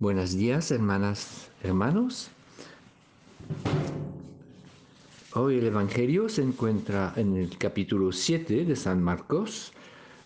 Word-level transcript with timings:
Buenos 0.00 0.34
días, 0.34 0.70
hermanas, 0.70 1.50
hermanos. 1.62 2.30
Hoy 5.34 5.58
el 5.58 5.66
Evangelio 5.66 6.30
se 6.30 6.40
encuentra 6.40 7.12
en 7.16 7.36
el 7.36 7.58
capítulo 7.58 8.10
7 8.10 8.64
de 8.64 8.76
San 8.76 9.02
Marcos, 9.02 9.74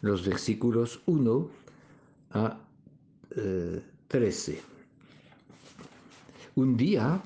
los 0.01 0.25
versículos 0.25 1.01
1 1.07 1.51
a 2.35 2.57
13. 4.07 4.53
Eh, 4.53 4.63
Un 6.55 6.77
día 6.77 7.21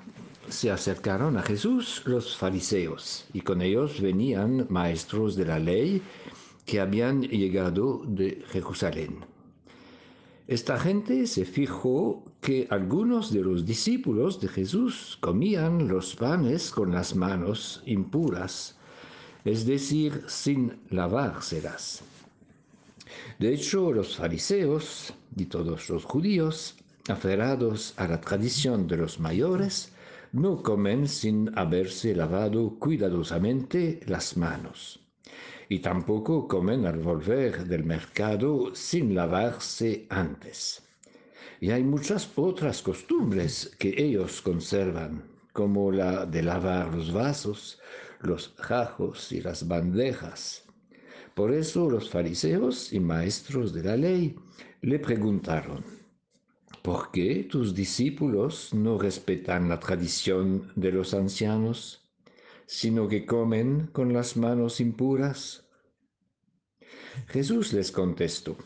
se 0.48 0.70
acercaron 0.70 1.36
a 1.36 1.42
Jesús 1.42 2.00
los 2.06 2.34
fariseos 2.34 3.26
y 3.34 3.42
con 3.42 3.60
ellos 3.60 4.00
venían 4.00 4.66
maestros 4.70 5.36
de 5.36 5.44
la 5.44 5.58
ley 5.58 6.00
que 6.64 6.80
habían 6.80 7.20
llegado 7.20 8.04
de 8.06 8.42
Jerusalén. 8.48 9.37
Esta 10.48 10.78
gente 10.78 11.26
se 11.26 11.44
fijó 11.44 12.24
que 12.40 12.66
algunos 12.70 13.30
de 13.30 13.42
los 13.42 13.66
discípulos 13.66 14.40
de 14.40 14.48
Jesús 14.48 15.18
comían 15.20 15.88
los 15.88 16.16
panes 16.16 16.70
con 16.70 16.90
las 16.90 17.14
manos 17.14 17.82
impuras, 17.84 18.78
es 19.44 19.66
decir, 19.66 20.24
sin 20.26 20.80
lavárselas. 20.88 22.02
De 23.38 23.52
hecho, 23.52 23.92
los 23.92 24.16
fariseos 24.16 25.12
y 25.36 25.44
todos 25.44 25.90
los 25.90 26.06
judíos, 26.06 26.76
aferrados 27.10 27.92
a 27.98 28.08
la 28.08 28.18
tradición 28.18 28.86
de 28.86 28.96
los 28.96 29.20
mayores, 29.20 29.92
no 30.32 30.62
comen 30.62 31.08
sin 31.08 31.50
haberse 31.58 32.16
lavado 32.16 32.78
cuidadosamente 32.78 34.00
las 34.06 34.38
manos 34.38 34.98
y 35.68 35.80
tampoco 35.80 36.48
comen 36.48 36.86
al 36.86 36.98
volver 36.98 37.66
del 37.66 37.84
mercado 37.84 38.74
sin 38.74 39.14
lavarse 39.14 40.06
antes. 40.08 40.82
Y 41.60 41.70
hay 41.70 41.82
muchas 41.82 42.30
otras 42.36 42.82
costumbres 42.82 43.74
que 43.78 43.94
ellos 43.96 44.40
conservan, 44.40 45.24
como 45.52 45.90
la 45.90 46.24
de 46.24 46.42
lavar 46.42 46.94
los 46.94 47.12
vasos, 47.12 47.80
los 48.20 48.54
jajos 48.56 49.32
y 49.32 49.40
las 49.40 49.66
bandejas. 49.66 50.64
Por 51.34 51.52
eso 51.52 51.90
los 51.90 52.10
fariseos 52.10 52.92
y 52.92 53.00
maestros 53.00 53.72
de 53.72 53.82
la 53.82 53.96
ley 53.96 54.36
le 54.82 54.98
preguntaron, 54.98 55.84
¿por 56.82 57.10
qué 57.10 57.44
tus 57.44 57.74
discípulos 57.74 58.72
no 58.72 58.98
respetan 58.98 59.68
la 59.68 59.78
tradición 59.78 60.72
de 60.76 60.92
los 60.92 61.14
ancianos? 61.14 62.07
Sino 62.68 63.08
que 63.08 63.24
comen 63.24 63.86
con 63.92 64.12
las 64.12 64.36
manos 64.36 64.78
impuras? 64.78 65.66
Jesús 67.28 67.72
les 67.72 67.90
contestó, 67.90 68.58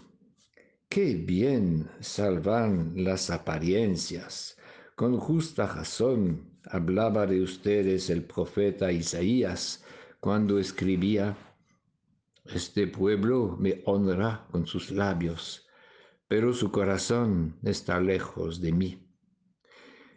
qué 0.89 1.14
bien 1.14 1.89
salvan 2.00 2.92
las 2.97 3.31
apariencias. 3.31 4.59
Con 4.97 5.19
justa 5.19 5.69
razón 5.69 6.59
hablaba 6.64 7.27
de 7.27 7.42
ustedes 7.42 8.11
el 8.11 8.25
profeta 8.25 8.91
Isaías 8.91 9.84
cuando 10.19 10.59
escribía, 10.59 11.37
Este 12.44 12.89
pueblo 12.89 13.56
me 13.56 13.83
honra 13.87 14.48
con 14.50 14.66
sus 14.66 14.91
labios, 14.91 15.69
pero 16.27 16.53
su 16.53 16.72
corazón 16.72 17.56
está 17.62 18.00
lejos 18.00 18.61
de 18.61 18.72
mí. 18.72 19.11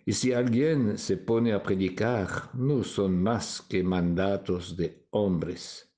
Y 0.07 0.13
si 0.13 0.33
alguien 0.33 0.99
se 0.99 1.17
pone 1.17 1.53
a 1.53 1.63
predicar, 1.63 2.51
no 2.53 2.83
son 2.83 3.23
más 3.23 3.63
que 3.67 3.83
mandatos 3.83 4.77
de 4.77 5.07
hombres. 5.09 5.91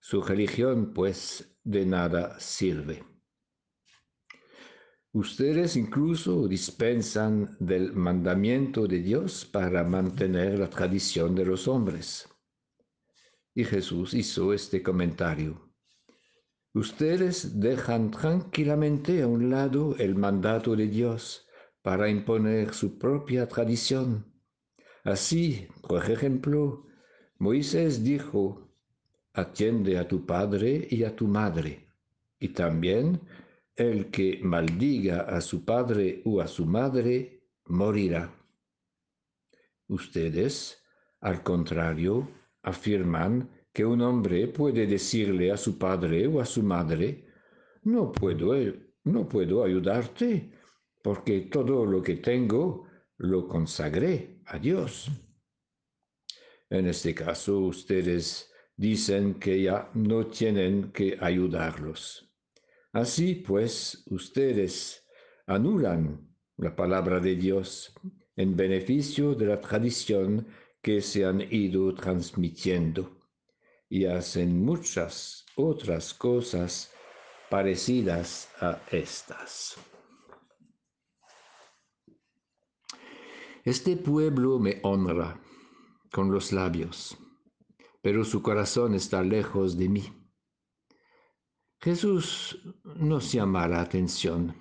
Su 0.00 0.22
religión, 0.22 0.92
pues, 0.92 1.56
de 1.62 1.86
nada 1.86 2.38
sirve. 2.40 3.04
Ustedes 5.12 5.76
incluso 5.76 6.48
dispensan 6.48 7.56
del 7.60 7.92
mandamiento 7.92 8.88
de 8.88 8.98
Dios 8.98 9.44
para 9.44 9.84
mantener 9.84 10.58
la 10.58 10.68
tradición 10.68 11.36
de 11.36 11.44
los 11.44 11.68
hombres. 11.68 12.28
Y 13.54 13.62
Jesús 13.62 14.14
hizo 14.14 14.52
este 14.52 14.82
comentario. 14.82 15.72
Ustedes 16.72 17.60
dejan 17.60 18.10
tranquilamente 18.10 19.22
a 19.22 19.28
un 19.28 19.48
lado 19.48 19.94
el 19.96 20.16
mandato 20.16 20.74
de 20.74 20.88
Dios 20.88 21.43
para 21.84 22.08
imponer 22.08 22.72
su 22.72 22.98
propia 22.98 23.46
tradición. 23.46 24.24
Así, 25.04 25.68
por 25.86 26.10
ejemplo, 26.10 26.86
Moisés 27.36 28.02
dijo, 28.02 28.70
atiende 29.34 29.98
a 29.98 30.08
tu 30.08 30.24
padre 30.24 30.88
y 30.90 31.04
a 31.04 31.14
tu 31.14 31.28
madre, 31.28 31.86
y 32.40 32.48
también 32.48 33.20
el 33.76 34.10
que 34.10 34.40
maldiga 34.42 35.20
a 35.28 35.42
su 35.42 35.66
padre 35.66 36.22
o 36.24 36.40
a 36.40 36.46
su 36.46 36.64
madre 36.64 37.42
morirá. 37.66 38.34
Ustedes, 39.86 40.82
al 41.20 41.42
contrario, 41.42 42.26
afirman 42.62 43.50
que 43.74 43.84
un 43.84 44.00
hombre 44.00 44.48
puede 44.48 44.86
decirle 44.86 45.52
a 45.52 45.58
su 45.58 45.76
padre 45.76 46.26
o 46.28 46.40
a 46.40 46.46
su 46.46 46.62
madre, 46.62 47.26
no 47.82 48.10
puedo, 48.10 48.54
no 49.04 49.28
puedo 49.28 49.62
ayudarte 49.62 50.63
porque 51.04 51.42
todo 51.52 51.84
lo 51.84 52.02
que 52.02 52.16
tengo 52.16 52.86
lo 53.18 53.46
consagré 53.46 54.40
a 54.46 54.58
Dios. 54.58 55.10
En 56.70 56.88
este 56.88 57.14
caso, 57.14 57.58
ustedes 57.58 58.50
dicen 58.74 59.34
que 59.34 59.64
ya 59.64 59.90
no 59.92 60.28
tienen 60.28 60.92
que 60.92 61.18
ayudarlos. 61.20 62.32
Así 62.94 63.34
pues, 63.34 64.02
ustedes 64.06 65.06
anulan 65.46 66.26
la 66.56 66.74
palabra 66.74 67.20
de 67.20 67.36
Dios 67.36 67.92
en 68.34 68.56
beneficio 68.56 69.34
de 69.34 69.44
la 69.44 69.60
tradición 69.60 70.48
que 70.80 71.02
se 71.02 71.26
han 71.26 71.42
ido 71.52 71.94
transmitiendo 71.94 73.28
y 73.90 74.06
hacen 74.06 74.64
muchas 74.64 75.44
otras 75.54 76.14
cosas 76.14 76.90
parecidas 77.50 78.48
a 78.60 78.80
estas. 78.90 79.76
Este 83.64 83.96
pueblo 83.96 84.58
me 84.58 84.78
honra 84.82 85.40
con 86.12 86.30
los 86.30 86.52
labios, 86.52 87.16
pero 88.02 88.22
su 88.22 88.42
corazón 88.42 88.94
está 88.94 89.22
lejos 89.22 89.78
de 89.78 89.88
mí. 89.88 90.04
Jesús 91.80 92.60
nos 92.84 93.32
llama 93.32 93.66
la 93.66 93.80
atención 93.80 94.54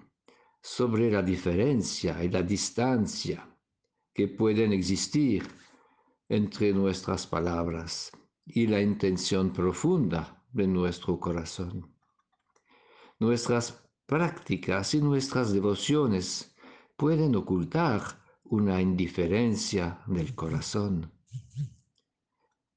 sobre 0.61 1.11
la 1.11 1.21
diferencia 1.21 2.23
y 2.23 2.29
la 2.29 2.43
distancia 2.43 3.45
que 4.13 4.29
pueden 4.29 4.71
existir 4.71 5.45
entre 6.29 6.71
nuestras 6.71 7.27
palabras 7.27 8.09
y 8.45 8.67
la 8.67 8.79
intención 8.79 9.51
profunda 9.51 10.45
de 10.53 10.65
nuestro 10.65 11.19
corazón. 11.19 11.93
Nuestras 13.19 13.83
prácticas 14.05 14.93
y 14.93 15.01
nuestras 15.01 15.51
devociones 15.51 16.55
pueden 16.95 17.35
ocultar 17.35 18.22
una 18.53 18.79
indiferencia 18.79 19.99
del 20.05 20.35
corazón. 20.35 21.11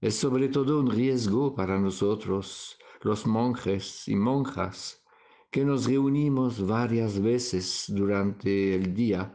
Es 0.00 0.16
sobre 0.16 0.48
todo 0.48 0.80
un 0.80 0.90
riesgo 0.90 1.54
para 1.54 1.78
nosotros, 1.78 2.78
los 3.02 3.26
monjes 3.26 4.08
y 4.08 4.16
monjas, 4.16 5.04
que 5.50 5.66
nos 5.66 5.84
reunimos 5.84 6.66
varias 6.66 7.20
veces 7.20 7.84
durante 7.88 8.74
el 8.74 8.94
día 8.94 9.34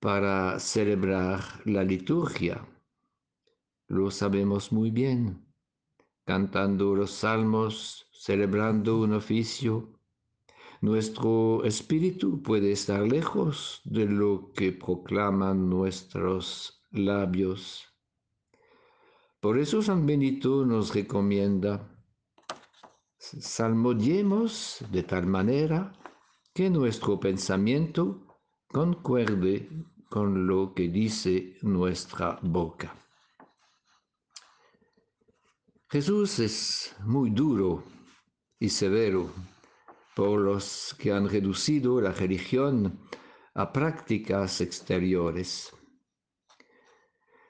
para 0.00 0.58
celebrar 0.58 1.42
la 1.66 1.84
liturgia. 1.84 2.66
Lo 3.86 4.10
sabemos 4.10 4.72
muy 4.72 4.90
bien, 4.90 5.46
cantando 6.24 6.94
los 6.94 7.10
salmos, 7.10 8.08
celebrando 8.12 8.98
un 8.98 9.12
oficio, 9.12 9.97
nuestro 10.80 11.64
espíritu 11.64 12.42
puede 12.42 12.72
estar 12.72 13.02
lejos 13.02 13.80
de 13.84 14.06
lo 14.06 14.52
que 14.54 14.72
proclaman 14.72 15.68
nuestros 15.68 16.84
labios. 16.90 17.86
Por 19.40 19.58
eso 19.58 19.82
San 19.82 20.06
Benito 20.06 20.64
nos 20.64 20.94
recomienda, 20.94 21.88
salmodiemos 23.18 24.84
de 24.90 25.02
tal 25.02 25.26
manera 25.26 25.92
que 26.54 26.70
nuestro 26.70 27.18
pensamiento 27.18 28.26
concuerde 28.68 29.68
con 30.08 30.46
lo 30.46 30.74
que 30.74 30.88
dice 30.88 31.56
nuestra 31.62 32.38
boca. 32.42 32.94
Jesús 35.90 36.38
es 36.38 36.96
muy 37.04 37.30
duro 37.30 37.82
y 38.58 38.68
severo 38.68 39.30
por 40.18 40.40
los 40.40 40.96
que 40.98 41.12
han 41.12 41.28
reducido 41.28 42.00
la 42.00 42.10
religión 42.10 42.98
a 43.54 43.72
prácticas 43.72 44.60
exteriores. 44.60 45.72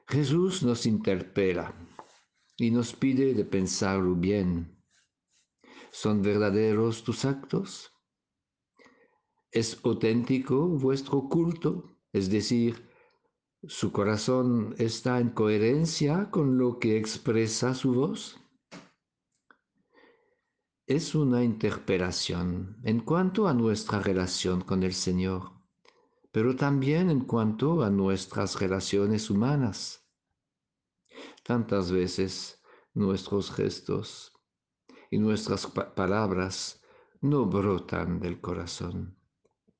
Jesús 0.07 0.63
nos 0.63 0.85
interpela 0.85 1.75
y 2.59 2.71
nos 2.71 2.93
pide 2.93 3.33
de 3.33 3.47
pensarlo 3.47 4.15
bien. 4.15 4.85
¿Son 5.93 6.21
verdaderos 6.21 7.05
tus 7.05 7.25
actos? 7.25 7.91
¿Es 9.51 9.81
auténtico 9.83 10.69
vuestro 10.69 11.27
culto? 11.27 11.97
Es 12.13 12.29
decir, 12.29 12.87
¿su 13.63 13.93
corazón 13.93 14.75
está 14.77 15.21
en 15.21 15.31
coherencia 15.31 16.31
con 16.31 16.59
lo 16.59 16.79
que 16.79 16.99
expresa 16.99 17.75
su 17.75 17.95
voz? 17.95 18.39
Es 20.89 21.15
una 21.15 21.45
interpelación 21.45 22.79
en 22.83 23.01
cuanto 23.01 23.47
a 23.47 23.53
nuestra 23.53 24.01
relación 24.01 24.63
con 24.63 24.83
el 24.83 24.95
Señor, 24.95 25.53
pero 26.33 26.57
también 26.57 27.11
en 27.11 27.21
cuanto 27.21 27.83
a 27.83 27.91
nuestras 27.91 28.59
relaciones 28.59 29.29
humanas. 29.29 30.09
Tantas 31.45 31.93
veces 31.93 32.63
nuestros 32.95 33.53
gestos 33.53 34.33
y 35.11 35.19
nuestras 35.19 35.67
palabras 35.67 36.83
no 37.21 37.45
brotan 37.45 38.19
del 38.19 38.41
corazón 38.41 39.19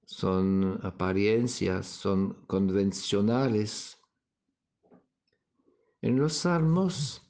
son 0.09 0.79
apariencias, 0.83 1.87
son 1.87 2.33
convencionales. 2.47 3.99
En 6.01 6.19
los 6.19 6.33
salmos 6.33 7.23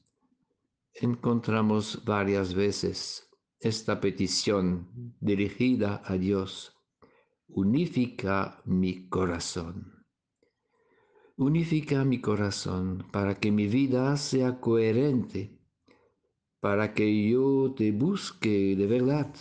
encontramos 0.95 2.05
varias 2.05 2.55
veces 2.55 3.28
esta 3.60 4.00
petición 4.00 5.14
dirigida 5.20 6.02
a 6.05 6.16
Dios. 6.16 6.76
Unifica 7.49 8.62
mi 8.64 9.08
corazón. 9.08 10.06
Unifica 11.37 12.05
mi 12.05 12.20
corazón 12.20 13.06
para 13.12 13.38
que 13.40 13.50
mi 13.50 13.66
vida 13.66 14.16
sea 14.16 14.60
coherente, 14.60 15.58
para 16.60 16.94
que 16.94 17.28
yo 17.28 17.75
te 17.76 17.93
busque 17.93 18.76
de 18.76 18.87
verdad, 18.87 19.34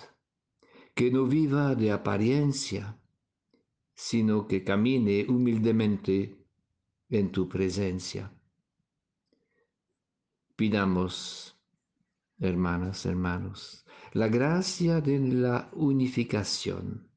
que 0.95 1.11
no 1.11 1.25
viva 1.25 1.75
de 1.75 1.91
apariencia, 1.91 2.99
sino 3.93 4.47
que 4.47 4.63
camine 4.63 5.25
humildemente 5.27 6.45
en 7.09 7.31
tu 7.31 7.49
presencia. 7.49 8.31
Pidamos, 10.55 11.56
hermanas, 12.39 13.05
hermanos, 13.05 13.85
la 14.13 14.27
gracia 14.27 15.01
de 15.01 15.19
la 15.19 15.69
unificación 15.73 17.11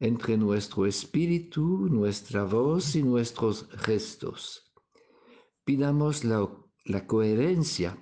entre 0.00 0.36
nuestro 0.36 0.86
espíritu, 0.86 1.88
nuestra 1.88 2.44
voz 2.44 2.96
y 2.96 3.02
nuestros 3.02 3.68
gestos. 3.78 4.72
Pidamos 5.64 6.24
la, 6.24 6.48
la 6.84 7.06
coherencia 7.06 7.96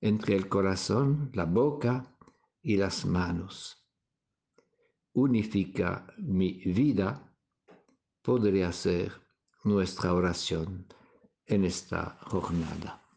entre 0.00 0.36
el 0.36 0.48
corazón, 0.48 1.30
la 1.34 1.44
boca 1.44 2.16
y 2.62 2.76
las 2.76 3.04
manos. 3.04 3.84
Unifica 5.12 6.06
mi 6.18 6.52
vida 6.64 7.34
podría 8.22 8.72
ser 8.72 9.12
nuestra 9.64 10.14
oración 10.14 10.86
en 11.46 11.64
esta 11.64 12.18
jornada. 12.22 13.07